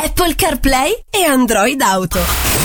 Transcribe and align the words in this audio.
Apple 0.00 0.36
CarPlay 0.36 1.06
e 1.10 1.24
Android 1.24 1.80
Auto. 1.80 2.20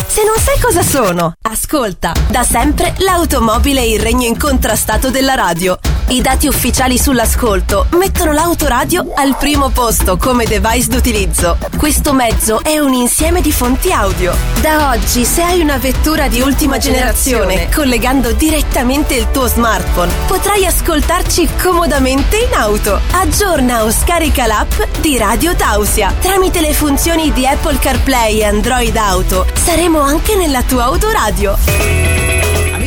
Se 0.08 0.24
non 0.24 0.38
sai 0.38 0.60
cosa 0.60 0.84
sono, 0.84 1.34
ascolta. 1.42 2.12
Da 2.30 2.44
sempre 2.44 2.94
l'automobile 3.00 3.82
è 3.82 3.86
il 3.86 4.00
regno 4.00 4.28
incontrastato 4.28 5.10
della 5.10 5.34
radio. 5.34 5.80
I 6.10 6.22
dati 6.22 6.48
ufficiali 6.48 6.98
sull'ascolto 6.98 7.88
mettono 7.92 8.34
l'autoradio 8.34 9.12
al 9.16 9.36
primo 9.38 9.70
posto 9.70 10.18
come 10.18 10.46
device 10.46 10.88
d'utilizzo. 10.90 11.58
Questo 11.78 12.14
mezzo 12.14 12.62
è 12.64 12.78
un 12.78 12.94
insieme 12.94 13.42
di 13.42 13.52
fonti 13.52 13.92
audio. 13.92 14.36
Da 14.62 14.90
oggi, 14.90 15.26
se 15.26 15.42
hai 15.42 15.62
una 15.62 15.78
vettura 15.78 16.28
di 16.28 16.42
ultima 16.42 16.78
generazione, 16.78 17.70
collegando 17.74 18.32
direttamente 18.34 19.16
il 19.16 19.32
tuo 19.32 19.48
smartphone, 19.48 20.12
potrai 20.28 20.66
ascoltarci 20.66 21.48
comodamente 21.62 22.38
in 22.38 22.54
auto. 22.54 23.00
Aggiorna 23.12 23.84
o 23.84 23.92
scarica 23.92 24.46
l'app 24.46 24.74
di 25.00 25.18
Radio 25.18 25.56
Tausia 25.56 26.14
tramite 26.20 26.62
le 26.62 26.74
funzioni 26.74 27.32
di 27.32 27.48
Apple 27.48 27.80
CarPlay 27.80 28.40
e 28.40 28.46
Android 28.46 28.96
Auto. 28.96 29.46
Saremo 29.54 30.00
anche 30.00 30.36
nella 30.36 30.62
tua 30.64 30.84
autoradio. 30.84 32.23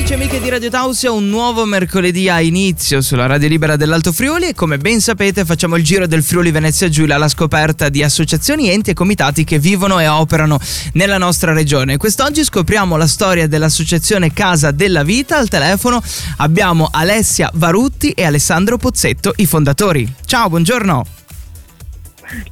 Amici 0.06 0.22
e 0.22 0.24
amiche 0.24 0.40
di 0.40 0.50
Radio 0.50 0.70
Tausia, 0.70 1.10
un 1.10 1.28
nuovo 1.28 1.64
mercoledì 1.64 2.28
a 2.28 2.40
inizio 2.40 3.00
sulla 3.00 3.26
Radio 3.26 3.48
Libera 3.48 3.74
dell'Alto 3.74 4.12
Friuli 4.12 4.46
e 4.46 4.54
come 4.54 4.78
ben 4.78 5.00
sapete 5.00 5.44
facciamo 5.44 5.74
il 5.74 5.82
giro 5.82 6.06
del 6.06 6.22
Friuli 6.22 6.52
Venezia 6.52 6.88
Giulia 6.88 7.16
alla 7.16 7.26
scoperta 7.26 7.88
di 7.88 8.04
associazioni, 8.04 8.70
enti 8.70 8.90
e 8.90 8.94
comitati 8.94 9.42
che 9.42 9.58
vivono 9.58 9.98
e 9.98 10.06
operano 10.06 10.60
nella 10.92 11.18
nostra 11.18 11.52
regione. 11.52 11.96
Quest'oggi 11.96 12.44
scopriamo 12.44 12.96
la 12.96 13.08
storia 13.08 13.48
dell'associazione 13.48 14.32
Casa 14.32 14.70
della 14.70 15.02
Vita. 15.02 15.38
Al 15.38 15.48
telefono 15.48 16.00
abbiamo 16.36 16.88
Alessia 16.92 17.50
Varutti 17.54 18.12
e 18.12 18.24
Alessandro 18.24 18.76
Pozzetto, 18.76 19.32
i 19.38 19.46
fondatori. 19.46 20.08
Ciao, 20.24 20.48
buongiorno. 20.48 21.25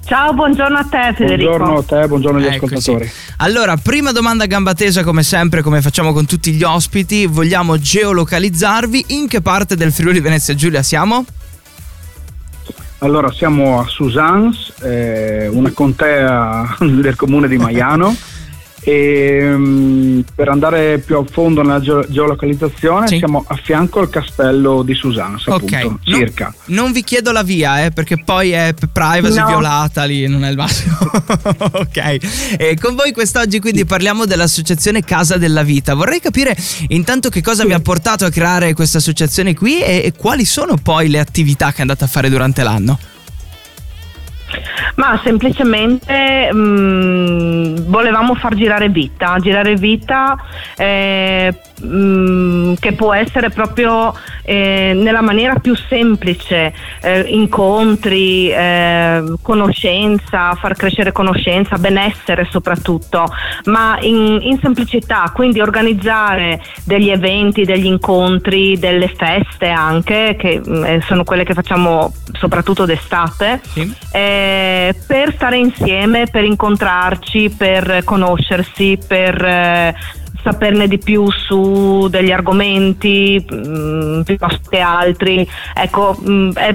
Ciao, 0.04 0.32
buongiorno 0.32 0.78
a 0.78 0.84
te 0.84 1.12
Federico. 1.16 1.56
Buongiorno 1.56 1.78
a 1.78 1.82
te, 1.82 2.06
buongiorno 2.06 2.38
agli 2.38 2.46
Eccoci. 2.46 2.74
ascoltatori. 2.74 3.10
Allora, 3.38 3.76
prima 3.76 4.12
domanda 4.12 4.44
a 4.44 4.46
gamba 4.46 4.72
tesa, 4.74 5.02
come 5.02 5.22
sempre, 5.22 5.62
come 5.62 5.82
facciamo 5.82 6.12
con 6.12 6.26
tutti 6.26 6.52
gli 6.52 6.62
ospiti, 6.62 7.26
vogliamo 7.26 7.78
geolocalizzarvi. 7.78 9.06
In 9.08 9.26
che 9.26 9.40
parte 9.40 9.76
del 9.76 9.92
Friuli 9.92 10.20
Venezia 10.20 10.54
Giulia 10.54 10.82
siamo? 10.82 11.24
Allora, 12.98 13.30
siamo 13.32 13.80
a 13.80 13.86
Susans, 13.86 14.72
eh, 14.80 15.48
una 15.48 15.70
contea 15.72 16.76
del 16.80 17.16
comune 17.16 17.48
di 17.48 17.56
Maiano. 17.58 18.14
e 18.84 19.40
mm, 19.42 20.20
per 20.34 20.48
andare 20.48 20.98
più 20.98 21.16
a 21.16 21.24
fondo 21.28 21.62
nella 21.62 21.80
geo- 21.80 22.06
geolocalizzazione 22.06 23.08
Sì. 23.08 23.16
siamo 23.18 23.42
a 23.46 23.56
fianco 23.56 24.00
al 24.00 24.10
castello 24.10 24.82
di 24.82 24.94
Susans, 24.94 25.46
appunto, 25.48 25.76
non- 25.82 25.98
circa. 26.02 26.54
Non, 26.66 26.92
vi 26.92 27.02
chiedo 27.02 27.32
la 27.32 27.42
via, 27.42 27.84
eh, 27.84 27.90
perché 27.90 28.22
poi 28.22 28.50
è 28.50 28.74
privacy 28.92 29.38
No. 29.38 29.46
violata 29.46 30.04
lì, 30.04 30.26
non 30.28 30.44
è 30.44 30.50
il 30.50 30.56
massimo. 30.56 30.96
ok. 31.58 32.56
E 32.58 32.76
con 32.80 32.94
voi 32.94 33.12
quest'oggi 33.12 33.58
quindi 33.60 33.84
parliamo 33.86 34.26
dell'associazione 34.26 35.02
Casa 35.02 35.36
della 35.38 35.62
Vita. 35.62 35.94
Vorrei 35.94 36.20
capire 36.20 36.56
intanto 36.88 37.30
che 37.30 37.40
cosa 37.40 37.64
vi 37.64 37.72
ha 37.72 37.80
portato 37.80 38.24
a 38.26 38.30
creare 38.30 38.74
questa 38.74 38.98
associazione 38.98 39.54
qui 39.54 39.80
e, 39.80 40.02
e 40.04 40.12
quali 40.16 40.44
sono 40.44 40.76
poi 40.76 41.08
le 41.08 41.18
attività 41.18 41.72
che 41.72 41.80
andate 41.80 42.04
a 42.04 42.06
fare 42.06 42.28
durante 42.28 42.62
l'anno. 42.62 42.98
Ma 44.96 45.20
semplicemente 45.22 46.50
mm, 46.52 47.76
volevamo 47.86 48.34
far 48.34 48.54
girare 48.54 48.88
vita, 48.88 49.38
girare 49.38 49.74
vita 49.74 50.36
eh, 50.76 51.54
mm, 51.84 52.74
che 52.78 52.92
può 52.92 53.12
essere 53.12 53.50
proprio 53.50 54.12
eh, 54.42 54.92
nella 54.94 55.22
maniera 55.22 55.54
più 55.56 55.74
semplice, 55.74 56.72
eh, 57.00 57.20
incontri, 57.28 58.50
eh, 58.50 59.34
conoscenza, 59.42 60.54
far 60.54 60.74
crescere 60.76 61.12
conoscenza, 61.12 61.76
benessere 61.76 62.46
soprattutto, 62.50 63.26
ma 63.64 63.98
in, 64.00 64.38
in 64.42 64.58
semplicità, 64.60 65.30
quindi 65.34 65.60
organizzare 65.60 66.60
degli 66.84 67.10
eventi, 67.10 67.64
degli 67.64 67.86
incontri, 67.86 68.78
delle 68.78 69.08
feste 69.08 69.68
anche, 69.68 70.36
che 70.38 70.60
mm, 70.66 70.84
eh, 70.84 71.02
sono 71.06 71.24
quelle 71.24 71.44
che 71.44 71.54
facciamo 71.54 72.12
soprattutto 72.32 72.84
d'estate 72.84 73.60
Sì. 73.62 73.94
Eh, 74.54 74.94
per 75.06 75.34
stare 75.34 75.56
insieme, 75.56 76.26
per 76.30 76.44
incontrarci, 76.44 77.50
per 77.50 78.02
conoscersi, 78.04 78.98
per 79.06 79.44
eh, 79.44 79.94
saperne 80.42 80.86
di 80.86 80.98
più 80.98 81.30
su 81.30 82.06
degli 82.08 82.30
argomenti 82.30 83.44
mm, 83.52 84.20
piuttosto 84.20 84.68
che 84.68 84.78
altri. 84.78 85.48
Ecco, 85.74 86.16
mm, 86.28 86.52
è, 86.52 86.74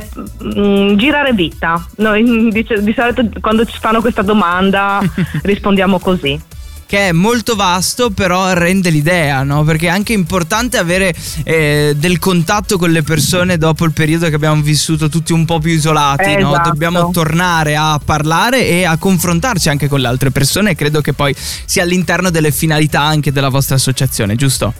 mm, 0.57 0.95
girare 0.95 1.33
vita. 1.33 1.85
Noi 1.97 2.49
dice- 2.51 2.81
di 2.81 2.93
solito 2.93 3.23
quando 3.39 3.65
ci 3.65 3.77
fanno 3.79 4.01
questa 4.01 4.23
domanda 4.23 4.99
rispondiamo 5.43 5.99
così. 5.99 6.48
Che 6.89 7.09
è 7.09 7.11
molto 7.11 7.53
vasto, 7.55 8.09
però 8.09 8.51
rende 8.53 8.89
l'idea, 8.89 9.43
no? 9.43 9.63
Perché 9.63 9.85
è 9.85 9.89
anche 9.91 10.11
importante 10.13 10.77
avere 10.77 11.13
eh, 11.43 11.93
del 11.95 12.17
contatto 12.17 12.79
con 12.79 12.89
le 12.89 13.03
persone 13.03 13.59
dopo 13.59 13.85
il 13.85 13.91
periodo 13.93 14.27
che 14.27 14.33
abbiamo 14.33 14.59
vissuto 14.63 15.07
tutti 15.07 15.31
un 15.31 15.45
po' 15.45 15.59
più 15.59 15.71
isolati, 15.71 16.35
no? 16.37 16.49
Esatto. 16.49 16.69
Dobbiamo 16.69 17.11
tornare 17.11 17.75
a 17.75 18.01
parlare 18.03 18.67
e 18.67 18.85
a 18.85 18.97
confrontarci 18.97 19.69
anche 19.69 19.87
con 19.87 19.99
le 19.99 20.07
altre 20.07 20.31
persone 20.31 20.71
e 20.71 20.75
credo 20.75 20.99
che 21.01 21.13
poi 21.13 21.31
sia 21.37 21.83
all'interno 21.83 22.31
delle 22.31 22.49
finalità 22.49 23.01
anche 23.01 23.31
della 23.31 23.49
vostra 23.49 23.75
associazione, 23.75 24.33
giusto? 24.33 24.73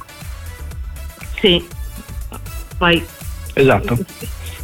Sì. 1.40 1.64
Poi 2.76 3.06
Esatto. 3.54 4.00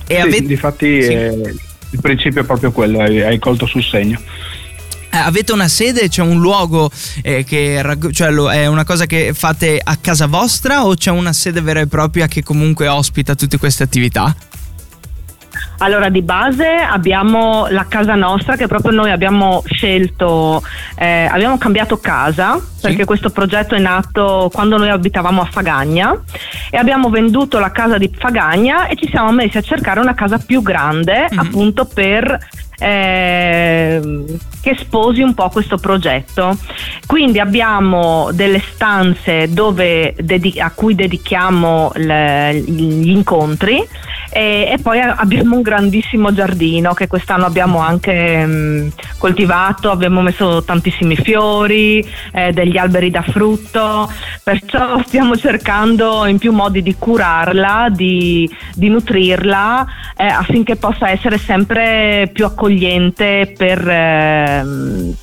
E 0.07 0.15
Sì, 0.15 0.19
avete, 0.19 0.45
difatti 0.47 1.03
Sì. 1.03 1.11
eh, 1.11 1.55
il 1.91 2.01
principio 2.01 2.41
è 2.41 2.43
proprio 2.43 2.71
quello, 2.71 3.01
hai, 3.01 3.21
hai 3.21 3.37
colto 3.37 3.67
sul 3.67 3.83
segno. 3.83 4.19
Eh, 5.15 5.19
avete 5.19 5.51
una 5.53 5.67
sede, 5.67 6.09
c'è 6.09 6.21
un 6.21 6.39
luogo 6.39 6.89
eh, 7.23 7.43
che 7.43 7.81
cioè 8.11 8.31
lo- 8.31 8.51
è 8.51 8.67
una 8.67 8.83
cosa 8.83 9.05
che 9.05 9.33
fate 9.33 9.79
a 9.83 9.95
casa 9.99 10.27
vostra 10.27 10.85
o 10.85 10.93
c'è 10.95 11.11
una 11.11 11.33
sede 11.33 11.61
vera 11.61 11.79
e 11.79 11.87
propria 11.87 12.27
che 12.27 12.43
comunque 12.43 12.87
ospita 12.87 13.35
tutte 13.35 13.57
queste 13.57 13.83
attività? 13.83 14.35
Allora, 15.79 16.09
di 16.09 16.21
base 16.21 16.67
abbiamo 16.67 17.67
la 17.69 17.85
casa 17.87 18.15
nostra 18.15 18.55
che 18.55 18.65
proprio 18.67 18.91
noi 18.91 19.11
abbiamo 19.11 19.61
scelto, 19.65 20.63
eh, 20.97 21.27
abbiamo 21.29 21.57
cambiato 21.57 21.97
casa 21.97 22.57
perché 22.81 23.03
questo 23.03 23.29
progetto 23.29 23.75
è 23.75 23.79
nato 23.79 24.49
quando 24.53 24.77
noi 24.77 24.89
abitavamo 24.89 25.41
a 25.41 25.45
Fagagna 25.45 26.13
e 26.69 26.77
abbiamo 26.77 27.09
venduto 27.09 27.59
la 27.59 27.71
casa 27.71 27.97
di 27.97 28.09
Fagagna 28.17 28.87
e 28.87 28.95
ci 28.95 29.07
siamo 29.09 29.31
messi 29.31 29.57
a 29.57 29.61
cercare 29.61 29.99
una 29.99 30.13
casa 30.13 30.37
più 30.37 30.61
grande 30.61 31.27
Mhm. 31.29 31.39
appunto 31.39 31.85
per 31.85 32.37
ehm, 32.77 34.25
che 34.61 34.75
sposi 34.79 35.21
un 35.21 35.33
po' 35.33 35.49
questo 35.49 35.77
progetto. 35.77 36.57
Quindi 37.05 37.39
abbiamo 37.39 38.29
delle 38.31 38.61
stanze 38.73 39.47
dedi- 39.47 40.59
a 40.59 40.71
cui 40.71 40.95
dedichiamo 40.95 41.91
le- 41.95 42.63
gli 42.65 43.09
incontri 43.09 43.83
e, 44.31 44.69
e 44.71 44.77
poi 44.81 44.99
abbiamo 44.99 45.55
un 45.55 45.61
grandissimo 45.61 46.33
giardino 46.33 46.93
che 46.93 47.07
quest'anno 47.07 47.45
abbiamo 47.45 47.79
anche 47.79 48.45
mm, 48.45 48.87
coltivato, 49.17 49.91
abbiamo 49.91 50.21
messo 50.21 50.63
tantissimi 50.63 51.15
fiori, 51.15 52.05
eh, 52.33 52.51
degli 52.51 52.77
alberi 52.77 53.11
da 53.11 53.21
frutto, 53.21 54.11
perciò 54.43 55.01
stiamo 55.05 55.37
cercando 55.37 56.25
in 56.25 56.37
più 56.37 56.51
modi 56.51 56.81
di 56.81 56.95
curarla, 56.97 57.87
di, 57.91 58.49
di 58.73 58.89
nutrirla 58.89 59.85
eh, 60.17 60.25
affinché 60.25 60.75
possa 60.75 61.09
essere 61.09 61.37
sempre 61.37 62.29
più 62.33 62.45
accogliente 62.45 62.64
per... 63.57 63.87
ehm, 63.87 65.15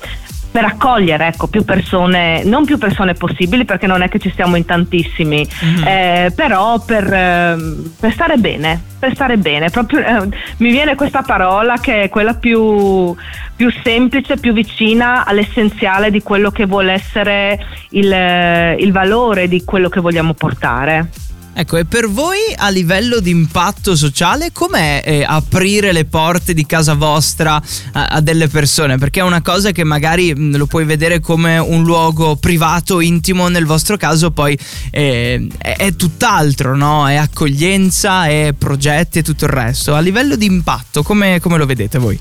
per 0.53 0.65
accogliere 0.65 1.25
ecco, 1.29 1.47
più 1.47 1.65
persone, 1.65 2.43
non 2.43 2.63
più 2.63 2.77
persone 2.77 3.15
possibili 3.15 3.65
perché 3.65 3.87
non 3.87 4.03
è 4.03 4.07
che 4.07 4.19
ci 4.19 4.31
siamo 4.35 4.55
in 4.55 4.65
tantissimi, 4.65 5.47
Mhm. 5.61 5.83
eh, 5.83 6.31
però 6.35 6.79
per, 6.79 7.11
ehm, 7.11 7.93
per 7.99 8.11
stare 8.11 8.37
bene, 8.37 8.79
per 8.99 9.15
stare 9.15 9.37
bene, 9.37 9.71
proprio, 9.71 10.05
eh, 10.05 10.29
mi 10.57 10.69
viene 10.69 10.93
questa 10.93 11.23
parola 11.23 11.79
che 11.79 12.03
è 12.03 12.09
quella 12.09 12.35
più, 12.35 13.15
più 13.55 13.71
semplice, 13.83 14.37
più 14.37 14.53
vicina 14.53 15.25
all'essenziale 15.25 16.11
di 16.11 16.21
quello 16.21 16.51
che 16.51 16.67
vuole 16.67 16.91
essere 16.91 17.57
il, 17.89 18.13
eh, 18.13 18.75
il 18.77 18.91
valore 18.91 19.47
di 19.47 19.63
quello 19.63 19.89
che 19.89 20.01
vogliamo 20.01 20.35
portare. 20.35 21.09
Ecco, 21.55 21.77
e 21.77 21.85
per 21.85 22.09
voi 22.09 22.39
a 22.55 22.69
livello 22.69 23.19
di 23.19 23.29
impatto 23.29 23.95
sociale 23.95 24.51
com'è 24.51 25.03
eh, 25.05 25.23
aprire 25.23 25.91
le 25.91 26.05
porte 26.05 26.53
di 26.55 26.65
casa 26.65 26.95
vostra 26.95 27.61
a, 27.91 28.05
a 28.05 28.21
delle 28.21 28.47
persone? 28.47 28.97
Perché 28.97 29.19
è 29.19 29.23
una 29.23 29.43
cosa 29.43 29.71
che 29.71 29.83
magari 29.83 30.33
mh, 30.33 30.57
lo 30.57 30.65
puoi 30.65 30.83
vedere 30.83 31.19
come 31.19 31.59
un 31.59 31.83
luogo 31.83 32.37
privato, 32.37 33.01
intimo, 33.01 33.49
nel 33.49 33.65
vostro 33.65 33.97
caso 33.97 34.31
poi 34.31 34.57
eh, 34.89 35.47
è, 35.59 35.75
è 35.77 35.95
tutt'altro, 35.95 36.75
no? 36.75 37.07
È 37.07 37.15
accoglienza, 37.15 38.25
è 38.25 38.53
progetti 38.57 39.19
e 39.19 39.23
tutto 39.23 39.45
il 39.45 39.51
resto. 39.51 39.93
A 39.93 39.99
livello 39.99 40.35
di 40.35 40.47
impatto, 40.47 41.03
come, 41.03 41.39
come 41.39 41.57
lo 41.57 41.67
vedete 41.67 41.99
voi? 41.99 42.19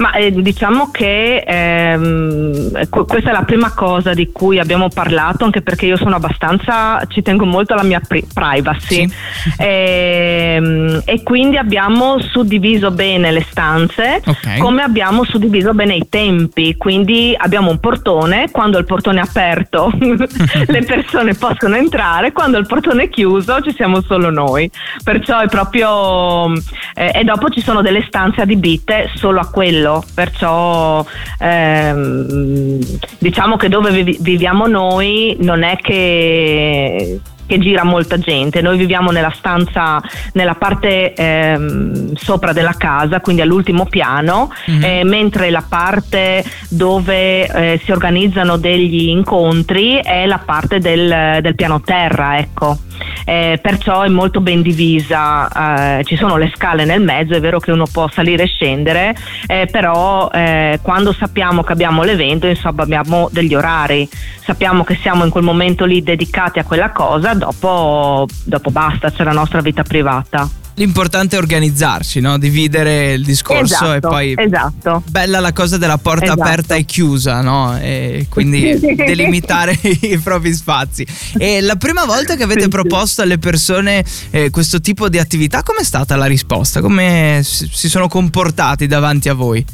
Ma 0.00 0.12
eh, 0.12 0.32
diciamo 0.32 0.90
che 0.90 1.44
ehm, 1.46 2.88
questa 2.88 3.28
è 3.28 3.32
la 3.32 3.42
prima 3.42 3.74
cosa 3.74 4.14
di 4.14 4.32
cui 4.32 4.58
abbiamo 4.58 4.88
parlato, 4.88 5.44
anche 5.44 5.60
perché 5.60 5.84
io 5.84 5.98
sono 5.98 6.16
abbastanza, 6.16 7.04
ci 7.08 7.20
tengo 7.20 7.44
molto 7.44 7.74
alla 7.74 7.82
mia 7.82 8.00
pri- 8.00 8.26
privacy 8.32 9.06
sì. 9.06 9.14
e, 9.58 10.54
ehm, 10.56 11.02
e, 11.04 11.22
quindi 11.22 11.58
abbiamo 11.58 12.18
suddiviso 12.18 12.90
bene 12.92 13.30
le 13.30 13.44
stanze, 13.50 14.22
okay. 14.24 14.58
come 14.58 14.82
abbiamo 14.82 15.22
suddiviso 15.24 15.74
bene 15.74 15.96
i 15.96 16.06
tempi, 16.08 16.76
quindi 16.78 17.34
abbiamo 17.36 17.70
un 17.70 17.78
portone, 17.78 18.50
quando 18.50 18.78
il 18.78 18.86
portone 18.86 19.20
è 19.20 19.22
aperto 19.22 19.92
le 20.00 20.82
persone 20.82 21.34
possono 21.34 21.76
entrare, 21.76 22.32
quando 22.32 22.56
il 22.56 22.66
portone 22.66 23.02
è 23.02 23.08
chiuso 23.10 23.60
ci 23.60 23.74
siamo 23.74 24.00
solo 24.00 24.30
noi, 24.30 24.70
perciò 25.04 25.40
è 25.40 25.48
proprio... 25.48 26.52
Eh, 26.94 27.12
e 27.14 27.24
dopo 27.24 27.50
ci 27.50 27.60
sono 27.60 27.82
delle 27.82 28.02
stanze 28.06 28.40
adibite 28.40 29.10
solo 29.14 29.40
a 29.40 29.46
quello 29.50 29.89
quello, 29.90 30.04
perciò 30.14 31.04
ehm, 31.38 32.78
diciamo 33.18 33.56
che 33.56 33.68
dove 33.68 34.02
viviamo 34.20 34.66
noi 34.66 35.36
non 35.40 35.62
è 35.62 35.76
che 35.76 37.20
che 37.50 37.58
gira 37.58 37.82
molta 37.82 38.16
gente. 38.16 38.62
Noi 38.62 38.78
viviamo 38.78 39.10
nella 39.10 39.32
stanza, 39.34 40.00
nella 40.34 40.54
parte 40.54 41.12
ehm, 41.14 42.14
sopra 42.14 42.52
della 42.52 42.74
casa, 42.78 43.20
quindi 43.20 43.42
all'ultimo 43.42 43.86
piano, 43.86 44.52
mm-hmm. 44.70 44.82
eh, 44.84 45.02
mentre 45.02 45.50
la 45.50 45.64
parte 45.68 46.44
dove 46.68 47.48
eh, 47.48 47.80
si 47.82 47.90
organizzano 47.90 48.56
degli 48.56 49.08
incontri 49.08 49.96
è 49.96 50.26
la 50.26 50.38
parte 50.38 50.78
del, 50.78 51.40
del 51.42 51.56
piano 51.56 51.80
terra, 51.80 52.38
ecco. 52.38 52.78
Eh, 53.24 53.58
perciò 53.62 54.02
è 54.02 54.08
molto 54.08 54.40
ben 54.40 54.62
divisa, 54.62 55.98
eh, 55.98 56.04
ci 56.04 56.16
sono 56.16 56.36
le 56.36 56.50
scale 56.54 56.84
nel 56.84 57.02
mezzo, 57.02 57.34
è 57.34 57.40
vero 57.40 57.58
che 57.58 57.72
uno 57.72 57.86
può 57.90 58.08
salire 58.08 58.44
e 58.44 58.46
scendere, 58.46 59.14
eh, 59.46 59.68
però 59.70 60.30
eh, 60.32 60.78
quando 60.82 61.12
sappiamo 61.12 61.62
che 61.62 61.72
abbiamo 61.72 62.02
l'evento, 62.02 62.46
insomma 62.46 62.82
abbiamo 62.82 63.28
degli 63.30 63.54
orari, 63.54 64.08
sappiamo 64.42 64.84
che 64.84 64.96
siamo 65.00 65.24
in 65.24 65.30
quel 65.30 65.44
momento 65.44 65.84
lì 65.84 66.02
dedicati 66.02 66.58
a 66.58 66.64
quella 66.64 66.90
cosa, 66.90 67.34
dopo, 67.34 68.26
dopo 68.44 68.70
basta, 68.70 69.10
c'è 69.10 69.24
la 69.24 69.32
nostra 69.32 69.60
vita 69.60 69.82
privata. 69.82 70.59
L'importante 70.74 71.36
è 71.36 71.38
organizzarsi, 71.38 72.20
no? 72.20 72.38
dividere 72.38 73.12
il 73.12 73.24
discorso 73.24 73.74
esatto, 73.74 73.94
e 73.94 74.00
poi 74.00 74.34
esatto. 74.36 75.02
bella 75.06 75.40
la 75.40 75.52
cosa 75.52 75.76
della 75.76 75.98
porta 75.98 76.24
esatto. 76.24 76.40
aperta 76.40 76.74
e 76.74 76.84
chiusa, 76.84 77.42
no? 77.42 77.76
E 77.78 78.26
quindi 78.30 78.78
delimitare 78.96 79.78
i 79.82 80.18
propri 80.18 80.54
spazi. 80.54 81.06
E 81.36 81.60
la 81.60 81.76
prima 81.76 82.04
volta 82.06 82.34
che 82.34 82.44
avete 82.44 82.68
proposto 82.68 83.20
alle 83.22 83.38
persone 83.38 84.04
eh, 84.30 84.50
questo 84.50 84.80
tipo 84.80 85.08
di 85.08 85.18
attività, 85.18 85.62
com'è 85.62 85.84
stata 85.84 86.16
la 86.16 86.26
risposta? 86.26 86.80
Come 86.80 87.40
si 87.42 87.88
sono 87.88 88.08
comportati 88.08 88.86
davanti 88.86 89.28
a 89.28 89.34
voi? 89.34 89.64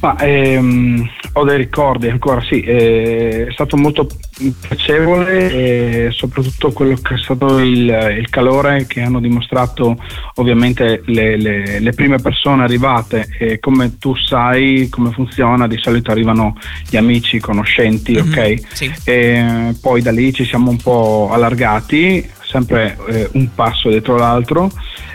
Ma, 0.00 0.16
ehm, 0.18 1.06
ho 1.34 1.44
dei 1.44 1.58
ricordi 1.58 2.08
ancora, 2.08 2.40
sì, 2.40 2.60
eh, 2.60 3.46
è 3.48 3.52
stato 3.52 3.76
molto 3.76 4.08
piacevole 4.48 5.50
e 5.50 6.10
soprattutto 6.12 6.72
quello 6.72 6.96
che 6.96 7.14
è 7.14 7.18
stato 7.18 7.58
il, 7.58 8.16
il 8.18 8.28
calore 8.30 8.86
che 8.86 9.02
hanno 9.02 9.20
dimostrato 9.20 9.96
ovviamente 10.36 11.02
le, 11.06 11.36
le, 11.36 11.80
le, 11.80 11.92
prime 11.92 12.18
persone 12.18 12.62
arrivate 12.62 13.28
e 13.38 13.58
come 13.58 13.98
tu 13.98 14.16
sai 14.16 14.88
come 14.88 15.10
funziona, 15.10 15.66
di 15.66 15.78
solito 15.78 16.10
arrivano 16.10 16.56
gli 16.88 16.96
amici, 16.96 17.36
i 17.36 17.40
conoscenti, 17.40 18.12
mm-hmm, 18.12 18.32
ok? 18.32 18.60
Sì. 18.72 18.92
E 19.04 19.74
poi 19.80 20.02
da 20.02 20.10
lì 20.10 20.32
ci 20.32 20.44
siamo 20.44 20.70
un 20.70 20.78
po' 20.78 21.30
allargati, 21.30 22.38
sempre 22.50 22.96
eh, 23.08 23.28
un 23.32 23.48
passo 23.54 23.88
dietro 23.88 24.16
l'altro. 24.16 24.70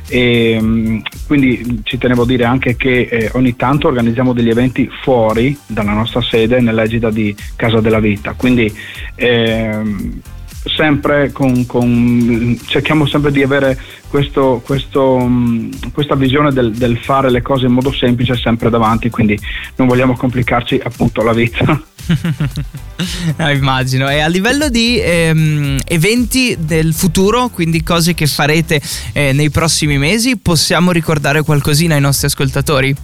E, 0.07 0.57
mm, 0.61 0.99
quindi 1.25 1.81
ci 1.83 1.97
tenevo 1.97 2.23
a 2.23 2.25
dire 2.25 2.45
anche 2.45 2.75
che 2.75 3.07
eh, 3.09 3.29
ogni 3.33 3.55
tanto 3.55 3.87
organizziamo 3.87 4.33
degli 4.33 4.49
eventi 4.49 4.89
fuori 5.01 5.57
dalla 5.65 5.93
nostra 5.93 6.21
sede 6.21 6.59
nell'egida 6.59 7.09
di 7.09 7.35
Casa 7.55 7.81
della 7.81 7.99
Vita, 7.99 8.33
quindi 8.33 8.71
ehm, 9.15 10.21
sempre 10.65 11.31
con, 11.31 11.65
con, 11.65 12.59
cerchiamo 12.67 13.05
sempre 13.07 13.31
di 13.31 13.41
avere 13.41 13.79
questo, 14.07 14.61
questo, 14.63 15.17
mm, 15.19 15.71
questa 15.93 16.15
visione 16.15 16.51
del, 16.51 16.71
del, 16.71 16.97
fare 16.97 17.31
le 17.31 17.41
cose 17.41 17.65
in 17.65 17.73
modo 17.73 17.91
semplice 17.91 18.35
sempre 18.35 18.69
davanti, 18.69 19.09
quindi 19.09 19.37
non 19.75 19.87
vogliamo 19.87 20.15
complicarci 20.15 20.79
appunto 20.83 21.23
la 21.23 21.33
vita. 21.33 21.81
no, 23.37 23.49
immagino. 23.49 24.09
E 24.09 24.19
a 24.19 24.27
livello 24.27 24.69
di 24.69 24.99
ehm, 24.99 25.79
eventi 25.85 26.55
del 26.59 26.93
futuro, 26.93 27.49
quindi 27.49 27.83
cose 27.83 28.13
che 28.13 28.27
farete 28.27 28.81
eh, 29.13 29.33
nei 29.33 29.49
prossimi 29.49 29.97
mesi, 29.97 30.37
possiamo 30.37 30.91
ricordare 30.91 31.41
qualcosina 31.43 31.95
ai 31.95 32.01
nostri 32.01 32.27
ascoltatori? 32.27 32.95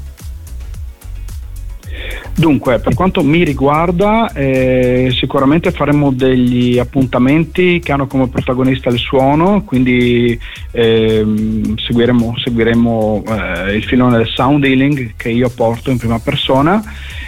Dunque, 2.35 2.79
per 2.79 2.95
quanto 2.95 3.23
mi 3.23 3.43
riguarda, 3.43 4.31
eh, 4.33 5.09
sicuramente 5.11 5.71
faremo 5.71 6.11
degli 6.11 6.79
appuntamenti 6.79 7.79
che 7.79 7.91
hanno 7.91 8.07
come 8.07 8.29
protagonista 8.29 8.89
il 8.89 8.97
suono, 8.97 9.63
quindi 9.63 10.39
eh, 10.71 11.75
seguiremo, 11.75 12.33
seguiremo 12.37 13.23
eh, 13.27 13.75
il 13.75 13.83
filone 13.83 14.17
del 14.17 14.27
sound 14.27 14.63
healing 14.63 15.13
che 15.15 15.29
io 15.29 15.49
porto 15.49 15.91
in 15.91 15.97
prima 15.97 16.19
persona 16.19 16.81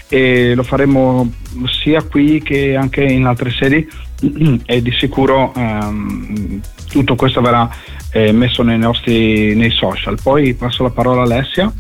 e 0.08 0.54
lo 0.56 0.64
faremo 0.64 1.32
sia 1.66 2.02
qui 2.04 2.42
che 2.42 2.76
anche 2.76 3.04
in 3.04 3.26
altre 3.26 3.52
sedi 3.52 3.88
e 4.66 4.82
di 4.82 4.92
sicuro 4.92 5.54
ehm, 5.56 6.62
tutto 6.90 7.16
questo 7.16 7.42
verrà 7.42 7.70
eh, 8.12 8.32
messo 8.32 8.64
nei 8.64 8.78
nostri 8.78 9.56
nei 9.56 9.72
social. 9.72 10.18
Poi 10.22 10.54
passo 10.54 10.84
la 10.84 10.92
parola 10.92 11.22
a 11.22 11.24
Alessia. 11.26 11.72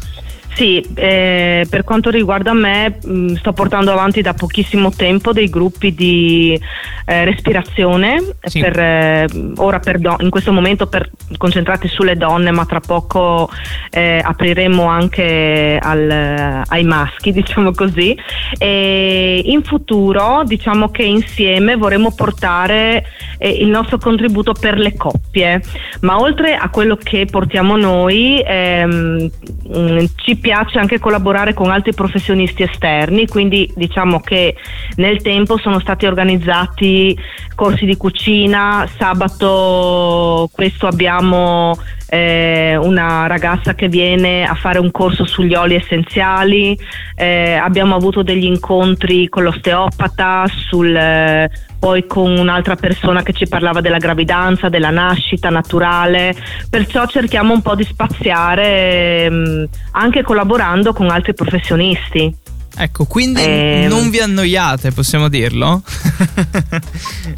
Sì, 0.56 0.86
eh, 0.96 1.66
per 1.68 1.84
quanto 1.84 2.10
riguarda 2.10 2.54
me 2.54 2.98
mh, 3.02 3.12
mm, 3.12 3.36
sto 3.36 3.54
portando 3.54 3.92
avanti 3.92 4.22
da 4.22 4.34
pochissimo 4.34 4.92
tempo 4.92 5.34
dei 5.34 5.50
gruppi 5.50 5.94
di 5.96 6.60
eh, 7.06 7.26
respirazione, 7.26 8.36
sì. 8.42 8.60
per, 8.60 8.80
eh, 8.80 9.28
ora 9.56 9.80
per 9.80 10.00
do- 10.00 10.18
in 10.20 10.30
questo 10.30 10.52
momento 10.52 10.88
per, 10.88 11.10
concentrati 11.38 11.88
sulle 11.88 12.16
donne, 12.16 12.52
ma 12.52 12.66
tra 12.66 12.80
poco 12.80 13.50
eh, 13.90 14.22
apriremo 14.24 14.86
anche 14.86 15.78
al, 15.82 16.64
ai 16.68 16.84
maschi, 16.84 17.32
diciamo 17.34 17.72
così. 17.72 18.16
E 18.58 19.42
in 19.46 19.64
futuro 19.64 20.44
diciamo 20.46 20.90
che 20.90 21.04
insieme 21.04 21.76
vorremmo 21.76 22.14
portare 22.14 23.06
eh, 23.40 23.50
il 23.50 23.70
nostro 23.70 23.98
contributo 23.98 24.54
per 24.54 24.78
le 24.78 24.96
coppie, 24.96 25.62
ma 26.02 26.20
oltre 26.20 26.56
a 26.56 26.70
quello 26.70 26.96
che 26.96 27.26
portiamo 27.30 27.76
noi 27.76 28.42
ehm, 28.46 29.30
mm, 29.68 30.06
ci 30.15 30.36
piace 30.38 30.80
anche 30.80 31.00
collaborare 31.00 31.54
con 31.54 31.69
altri 31.69 31.94
professionisti 31.94 32.63
esterni, 32.63 33.27
quindi 33.27 33.71
diciamo 33.75 34.19
che 34.19 34.56
nel 34.95 35.21
tempo 35.21 35.57
sono 35.57 35.80
stati 35.80 36.06
organizzati 36.06 37.18
corsi 37.56 37.86
di 37.86 37.98
cucina, 37.98 38.88
sabato 38.98 40.50
questo 40.51 40.88
abbiamo 40.88 41.77
eh, 42.13 42.77
una 42.77 43.25
ragazza 43.25 43.74
che 43.74 43.88
viene 43.88 44.45
a 44.45 44.54
fare 44.54 44.77
un 44.77 44.92
corso 44.92 45.25
sugli 45.25 45.56
oli 45.56 45.74
essenziali, 45.74 46.77
eh, 47.15 47.54
abbiamo 47.54 47.95
avuto 47.95 48.21
degli 48.21 48.44
incontri 48.44 49.27
con 49.29 49.41
l'osteopata, 49.41 50.46
sul, 50.48 50.96
eh, 50.96 51.50
poi 51.79 52.05
con 52.05 52.38
un'altra 52.38 52.75
persona 52.75 53.24
che 53.24 53.34
ci 53.34 53.48
parlava 53.48 53.82
della 53.82 53.98
gravidanza, 53.98 54.70
della 54.70 54.91
nascita 54.91 55.50
naturale, 55.50 56.36
perciò 56.70 57.08
cerchiamo 57.08 57.51
un 57.51 57.63
po' 57.63 57.74
di 57.74 57.84
spaziare 57.84 59.24
ehm, 59.24 59.67
anche 59.93 60.22
collaborando 60.22 60.93
con 60.93 61.10
altri 61.10 61.34
professionisti. 61.34 62.41
Ecco, 62.75 63.05
quindi 63.05 63.41
eh, 63.41 63.86
non 63.88 64.10
vi 64.10 64.20
annoiate, 64.20 64.91
possiamo 64.91 65.29
dirlo? 65.29 65.82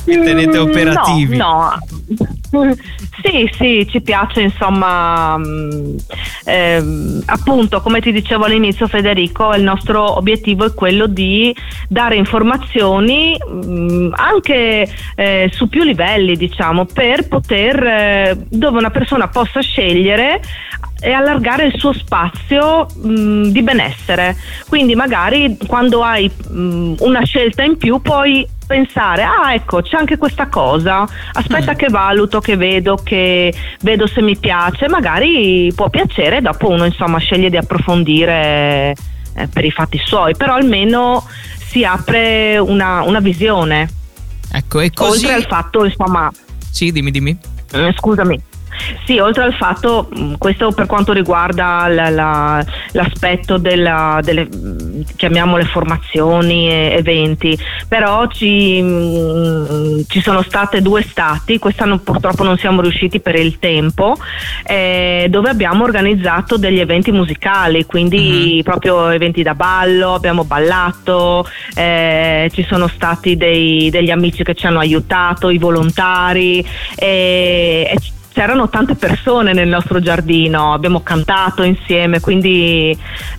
vi 0.04 0.16
tenete 0.24 0.58
operativi? 0.58 1.36
No, 1.36 1.78
no. 2.08 2.38
Sì, 3.24 3.50
sì, 3.58 3.88
ci 3.90 4.02
piace, 4.02 4.42
insomma, 4.42 5.38
mm, 5.38 5.96
ehm, 6.46 7.24
appunto, 7.26 7.82
come 7.82 8.02
ti 8.02 8.12
dicevo 8.12 8.46
all'inizio 8.46 8.88
Federico, 8.88 9.54
il 9.54 9.64
nostro 9.64 10.18
obiettivo 10.18 10.66
è 10.66 10.74
quello 10.74 11.08
di 11.08 11.56
dare 11.88 12.16
informazioni 12.16 13.36
mh, 13.36 13.66
mm, 13.66 14.14
anche 14.16 14.88
eh, 15.16 15.50
su 15.52 15.70
più 15.70 15.84
livelli, 15.84 16.36
diciamo, 16.36 16.86
per 16.86 17.28
poter, 17.28 17.84
eh, 17.84 18.38
dove 18.50 18.78
una 18.78 18.92
persona 18.92 19.28
possa 19.28 19.62
scegliere 19.62 20.42
e 21.02 21.12
allargare 21.12 21.66
il 21.66 21.78
suo 21.78 21.94
spazio 21.94 22.88
mh, 22.96 23.50
di 23.50 23.62
benessere. 23.62 24.36
Quindi 24.68 24.96
magari 24.96 25.58
quando 25.68 26.04
hai 26.04 26.30
mh, 26.30 26.96
una 27.00 27.24
scelta 27.24 27.64
in 27.64 27.78
più 27.78 28.02
puoi 28.02 28.48
pensare, 28.66 29.24
ah 29.24 29.54
ecco 29.54 29.82
c'è 29.82 29.98
anche 29.98 30.18
questa 30.18 30.48
cosa, 30.48 31.08
aspetta 31.34 31.74
mm. 31.74 31.76
che 31.76 31.88
valuto, 31.88 32.40
che 32.40 32.56
vedo, 32.58 32.96
che 32.96 33.54
vedo 33.82 34.08
se 34.08 34.22
mi 34.22 34.38
piace, 34.38 34.88
magari 34.88 35.72
può 35.76 35.90
piacere, 35.90 36.42
dopo 36.42 36.70
uno 36.70 36.86
insomma 36.86 37.18
sceglie 37.20 37.50
di 37.50 37.58
approfondire 37.58 38.96
eh, 39.36 39.48
per 39.48 39.66
i 39.66 39.72
fatti 39.72 40.00
suoi, 40.04 40.36
però 40.36 40.56
almeno 40.56 41.26
si 41.58 41.84
apre 41.84 42.58
una, 42.58 43.02
una 43.02 43.20
visione. 43.20 43.90
Ecco, 44.52 44.80
e 44.80 44.92
così... 44.94 45.26
Oltre 45.26 45.34
al 45.34 45.46
fatto 45.46 45.84
insomma... 45.84 46.32
Sì, 46.72 46.92
dimmi, 46.92 47.12
dimmi. 47.12 47.38
Eh, 47.72 47.94
scusami, 47.98 48.42
Sì, 49.06 49.20
oltre 49.20 49.44
al 49.44 49.54
fatto, 49.54 50.10
mm, 50.18 50.34
questo 50.38 50.72
per 50.72 50.86
quanto 50.86 51.14
riguarda 51.14 51.88
la, 51.88 52.10
la, 52.10 52.66
l'aspetto 52.92 53.58
della, 53.58 54.20
delle, 54.22 54.48
mm, 54.54 55.02
chiamiamole 55.16 55.66
formazioni 55.66 56.70
e 56.70 56.96
eventi, 56.98 57.58
però 57.88 58.28
ci, 58.28 58.82
mm, 58.82 60.02
ci, 60.08 60.22
sono 60.22 60.42
state 60.42 60.82
due 60.82 61.04
stati, 61.04 61.60
quest'anno 61.60 62.00
purtroppo 62.00 62.44
non 62.44 62.58
siamo 62.58 62.82
riusciti 62.82 63.20
per 63.20 63.36
il 63.36 63.60
tempo, 63.60 64.16
eh, 64.66 65.28
dove 65.30 65.50
abbiamo 65.50 65.84
organizzato 65.84 66.58
degli 66.58 66.80
eventi 66.80 67.12
musicali, 67.12 67.86
quindi 67.86 68.54
mm-hmm. 68.54 68.62
proprio 68.62 69.10
eventi 69.10 69.44
da 69.44 69.56
ballo, 69.56 70.14
abbiamo 70.14 70.44
ballato, 70.44 71.48
eh, 71.76 72.50
ci 72.54 72.66
sono 72.68 72.88
stati 72.88 73.38
dei, 73.38 73.90
degli 73.90 74.10
amici 74.10 74.44
che 74.44 74.56
ci 74.56 74.66
hanno 74.66 74.80
aiutato, 74.80 75.50
i 75.50 75.58
volontari 75.58 76.66
e, 76.96 77.90
e 77.92 77.98
c'erano 78.36 78.68
tante 78.68 78.96
persone 78.96 79.54
nel 79.54 79.70
nostro 79.70 80.02
giardino, 80.02 80.74
abbiamo 80.74 81.00
cantato 81.02 81.64
insieme, 81.64 82.20
quindi 82.20 82.92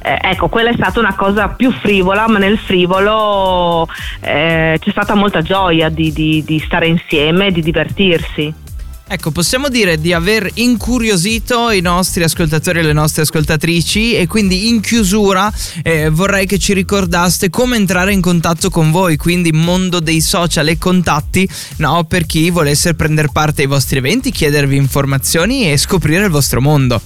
eh, 0.02 0.18
ecco, 0.22 0.48
quella 0.48 0.70
è 0.70 0.74
stata 0.74 0.98
una 0.98 1.14
cosa 1.14 1.48
più 1.48 1.70
frivola, 1.70 2.26
ma 2.28 2.38
nel 2.38 2.56
frivolo 2.56 3.86
eh, 4.22 4.78
c'è 4.80 4.90
stata 4.90 5.14
molta 5.14 5.42
gioia 5.42 5.90
di, 5.90 6.10
di, 6.14 6.42
di 6.46 6.58
stare 6.60 6.86
insieme 6.86 7.48
e 7.48 7.52
di 7.52 7.60
divertirsi. 7.60 8.64
Ecco, 9.08 9.30
possiamo 9.30 9.68
dire 9.68 10.00
di 10.00 10.12
aver 10.12 10.50
incuriosito 10.54 11.70
i 11.70 11.80
nostri 11.80 12.24
ascoltatori 12.24 12.80
e 12.80 12.82
le 12.82 12.92
nostre 12.92 13.22
ascoltatrici 13.22 14.16
e 14.16 14.26
quindi 14.26 14.68
in 14.68 14.80
chiusura 14.80 15.52
eh, 15.84 16.10
vorrei 16.10 16.44
che 16.44 16.58
ci 16.58 16.72
ricordaste 16.72 17.48
come 17.48 17.76
entrare 17.76 18.12
in 18.12 18.20
contatto 18.20 18.68
con 18.68 18.90
voi, 18.90 19.16
quindi 19.16 19.52
mondo 19.52 20.00
dei 20.00 20.20
social 20.20 20.66
e 20.66 20.76
contatti, 20.76 21.48
no, 21.76 22.02
per 22.02 22.26
chi 22.26 22.50
volesse 22.50 22.94
prendere 22.94 23.28
parte 23.30 23.62
ai 23.62 23.68
vostri 23.68 23.98
eventi, 23.98 24.32
chiedervi 24.32 24.74
informazioni 24.74 25.70
e 25.70 25.76
scoprire 25.76 26.24
il 26.24 26.30
vostro 26.30 26.60
mondo. 26.60 27.00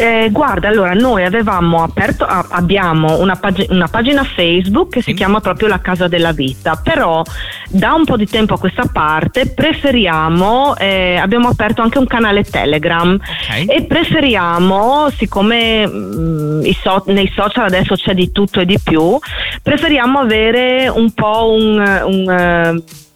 Eh, 0.00 0.30
guarda, 0.30 0.68
allora 0.68 0.94
noi 0.94 1.24
avevamo 1.24 1.82
aperto, 1.82 2.24
abbiamo 2.24 3.20
una, 3.20 3.36
pag- 3.36 3.66
una, 3.68 3.86
pagina 3.86 4.24
Facebook 4.24 4.92
che 4.92 5.02
si 5.02 5.12
chiama 5.12 5.40
proprio 5.40 5.68
La 5.68 5.80
Casa 5.80 6.08
della 6.08 6.32
Vita, 6.32 6.80
però 6.82 7.22
da 7.68 7.92
un 7.92 8.06
po' 8.06 8.16
di 8.16 8.26
tempo 8.26 8.54
a 8.54 8.58
questa 8.58 8.88
parte 8.90 9.52
preferiamo, 9.52 10.74
eh, 10.78 11.16
abbiamo 11.16 11.48
aperto 11.48 11.82
anche 11.82 11.98
un 11.98 12.06
canale 12.06 12.44
Telegram 12.44 13.12
okay. 13.12 13.66
e 13.66 13.82
preferiamo, 13.82 15.10
siccome 15.10 15.86
mh, 15.86 15.92
mm, 15.92 16.70
so- 16.80 17.04
nei 17.08 17.30
social 17.34 17.66
adesso 17.66 17.94
c'è 17.94 18.14
di 18.14 18.32
tutto 18.32 18.60
e 18.60 18.64
di 18.64 18.80
più, 18.82 19.18
preferiamo 19.62 20.18
avere 20.18 20.88
un 20.88 21.12
po' 21.12 21.52
un... 21.52 22.02
un 22.06 22.74
uh, 22.78 23.08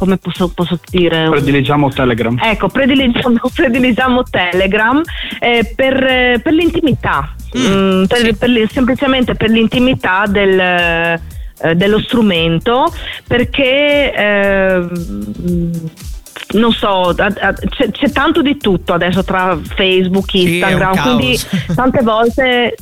come 0.00 0.16
posso, 0.16 0.48
posso 0.48 0.80
dire? 0.88 1.28
Prediligiamo 1.28 1.90
Telegram. 1.90 2.34
Ecco, 2.42 2.68
prediligiamo, 2.68 3.38
prediligiamo 3.54 4.22
Telegram 4.22 5.02
eh, 5.38 5.74
per, 5.76 6.40
per, 6.42 6.52
l'intimità, 6.54 7.34
mm, 7.58 7.66
mm, 7.66 8.04
per, 8.04 8.34
per, 8.34 8.68
semplicemente 8.70 9.34
per 9.34 9.50
l'intimità 9.50 10.24
del, 10.26 10.58
eh, 10.58 11.20
dello 11.74 12.00
strumento, 12.00 12.90
perché... 13.26 14.14
Eh, 14.14 14.88
non 16.52 16.72
so, 16.72 17.14
c'è, 17.14 17.90
c'è, 17.90 18.10
tanto 18.10 18.42
di 18.42 18.56
tutto 18.56 18.92
adesso 18.92 19.22
tra 19.22 19.56
Facebook, 19.62 20.34
Instagram, 20.34 20.94
sì, 20.94 21.00
quindi 21.00 21.38
tante 21.74 22.02
volte, 22.02 22.76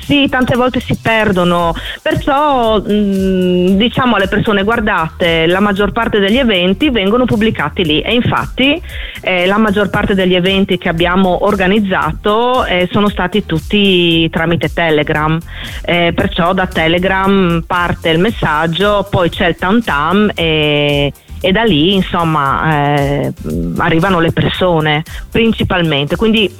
sì, 0.00 0.28
tante 0.28 0.56
volte 0.56 0.80
si 0.80 0.96
perdono. 1.00 1.74
Perciò 2.00 2.80
mh, 2.80 3.76
diciamo 3.76 4.16
alle 4.16 4.26
persone 4.28 4.64
guardate, 4.64 5.46
la 5.46 5.60
maggior 5.60 5.92
parte 5.92 6.18
degli 6.18 6.38
eventi 6.38 6.90
vengono 6.90 7.24
pubblicati 7.24 7.84
lì 7.84 8.00
e 8.00 8.14
infatti 8.14 8.80
eh, 9.20 9.46
la 9.46 9.58
maggior 9.58 9.88
parte 9.90 10.14
degli 10.14 10.34
eventi 10.34 10.78
che 10.78 10.88
abbiamo 10.88 11.44
organizzato 11.44 12.64
eh, 12.64 12.88
sono 12.90 13.08
stati 13.08 13.46
tutti 13.46 14.28
tramite 14.30 14.72
Telegram. 14.72 15.38
Eh, 15.84 16.12
perciò 16.14 16.52
da 16.54 16.66
Telegram 16.66 17.62
parte 17.66 18.10
il 18.10 18.18
messaggio, 18.18 19.06
poi 19.08 19.30
c'è 19.30 19.46
il 19.46 19.56
tam 19.56 19.80
tam 19.80 20.30
e 20.34 21.12
e 21.42 21.50
da 21.50 21.64
lì 21.64 21.94
insomma 21.94 22.94
eh, 22.94 23.32
arrivano 23.78 24.20
le 24.20 24.32
persone 24.32 25.02
principalmente. 25.28 26.16
Quindi 26.16 26.50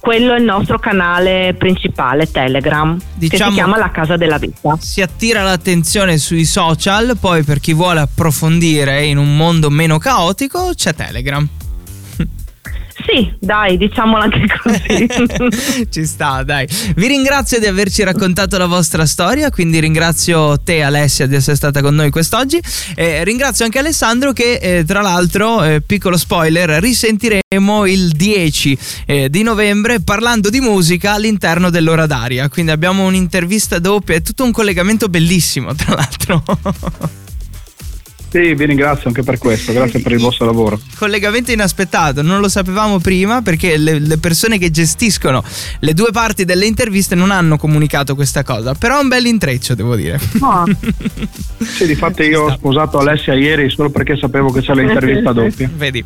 quello 0.00 0.32
è 0.32 0.38
il 0.38 0.44
nostro 0.44 0.78
canale 0.78 1.54
principale 1.58 2.30
Telegram 2.30 2.94
diciamo, 2.94 3.10
che 3.18 3.24
si 3.24 3.28
diciamo 3.28 3.52
chiama 3.52 3.76
La 3.76 3.90
Casa 3.90 4.16
della 4.16 4.38
Vita. 4.38 4.76
Si 4.80 5.02
attira 5.02 5.42
l'attenzione 5.42 6.16
sui 6.16 6.46
social, 6.46 7.18
poi 7.20 7.44
per 7.44 7.60
chi 7.60 7.74
vuole 7.74 8.00
approfondire 8.00 9.04
in 9.04 9.18
un 9.18 9.36
mondo 9.36 9.68
meno 9.68 9.98
caotico 9.98 10.72
c'è 10.74 10.94
Telegram. 10.94 11.46
Sì, 13.06 13.32
dai, 13.38 13.76
diciamolo 13.76 14.22
anche 14.22 14.46
così. 14.62 15.86
Ci 15.90 16.04
sta, 16.04 16.42
dai. 16.42 16.66
Vi 16.94 17.06
ringrazio 17.06 17.58
di 17.58 17.66
averci 17.66 18.02
raccontato 18.02 18.58
la 18.58 18.66
vostra 18.66 19.06
storia, 19.06 19.50
quindi 19.50 19.80
ringrazio 19.80 20.58
te 20.58 20.82
Alessia 20.82 21.26
di 21.26 21.34
essere 21.34 21.56
stata 21.56 21.80
con 21.80 21.94
noi 21.94 22.10
quest'oggi. 22.10 22.60
Eh, 22.94 23.24
ringrazio 23.24 23.64
anche 23.64 23.78
Alessandro 23.78 24.32
che 24.32 24.54
eh, 24.54 24.84
tra 24.84 25.00
l'altro, 25.00 25.62
eh, 25.62 25.80
piccolo 25.80 26.16
spoiler, 26.16 26.68
risentiremo 26.80 27.86
il 27.86 28.10
10 28.10 28.78
eh, 29.06 29.30
di 29.30 29.42
novembre 29.42 30.00
parlando 30.00 30.50
di 30.50 30.60
musica 30.60 31.14
all'interno 31.14 31.70
dell'ora 31.70 32.06
d'aria. 32.06 32.48
Quindi 32.48 32.72
abbiamo 32.72 33.06
un'intervista 33.06 33.78
doppia, 33.78 34.16
è 34.16 34.22
tutto 34.22 34.44
un 34.44 34.52
collegamento 34.52 35.08
bellissimo, 35.08 35.74
tra 35.74 35.94
l'altro. 35.94 36.42
Sì, 38.30 38.54
vi 38.54 38.64
ringrazio 38.64 39.08
anche 39.08 39.24
per 39.24 39.38
questo, 39.38 39.72
grazie 39.72 40.00
per 40.00 40.12
il 40.12 40.20
vostro 40.20 40.46
lavoro. 40.46 40.78
Collegamento 40.96 41.50
inaspettato, 41.50 42.22
non 42.22 42.40
lo 42.40 42.48
sapevamo 42.48 43.00
prima 43.00 43.42
perché 43.42 43.76
le, 43.76 43.98
le, 43.98 44.18
persone 44.18 44.56
che 44.56 44.70
gestiscono 44.70 45.42
le 45.80 45.94
due 45.94 46.12
parti 46.12 46.44
delle 46.44 46.66
interviste 46.66 47.16
non 47.16 47.32
hanno 47.32 47.56
comunicato 47.56 48.14
questa 48.14 48.44
cosa, 48.44 48.74
però 48.74 48.98
è 48.98 49.02
un 49.02 49.08
bel 49.08 49.26
intreccio, 49.26 49.74
devo 49.74 49.96
dire. 49.96 50.20
Oh. 50.40 50.64
sì, 51.58 51.86
di 51.86 51.96
fatto 51.96 52.22
io 52.22 52.44
ho 52.44 52.52
sposato 52.52 52.98
Alessia 52.98 53.34
ieri 53.34 53.68
solo 53.68 53.90
perché 53.90 54.16
sapevo 54.16 54.52
che 54.52 54.60
c'è 54.60 54.74
l'intervista 54.78 55.32
doppia. 55.32 55.68
Vedi. 55.74 56.04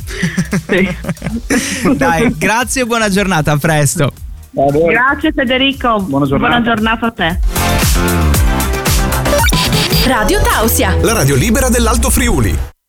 Sì. 0.66 1.92
Dai, 1.94 2.34
grazie 2.38 2.82
e 2.82 2.86
buona 2.86 3.10
giornata, 3.10 3.52
a 3.52 3.58
presto. 3.58 4.12
Grazie 4.50 5.32
Federico, 5.32 6.00
buona 6.00 6.26
giornata, 6.26 6.60
buona 6.60 6.74
giornata 6.74 7.06
a 7.06 7.10
te. 7.10 8.42
Radio 10.06 10.38
Tausia. 10.42 10.96
La 11.00 11.14
radio 11.14 11.34
libera 11.34 11.70
dell'Alto 11.70 12.11
Friuli. 12.11 12.73